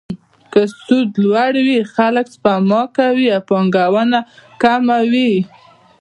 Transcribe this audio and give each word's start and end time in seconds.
که 0.53 0.61
سود 0.81 1.09
لوړ 1.29 1.53
وي، 1.65 1.79
خلک 1.95 2.25
سپما 2.35 2.81
کوي 2.97 3.27
او 3.35 3.41
پانګونه 3.49 4.19
کمه 4.61 4.99
وي. 5.11 5.33